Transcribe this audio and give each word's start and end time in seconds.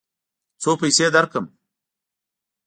څو 0.61 0.71
پیسې 0.81 1.05
درکړم؟ 1.15 1.45